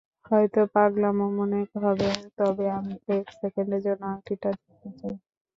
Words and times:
হয়ত 0.25 0.55
পাগলামো 0.73 1.25
মনে 1.37 1.59
হবে, 1.75 2.09
তবে 2.37 2.65
আমি 2.77 2.95
এক 3.15 3.25
সেকেন্ডের 3.39 3.81
জন্য 3.85 4.03
আংটিটা 4.11 4.49
দেখতে 4.57 4.89
চাই। 4.99 5.15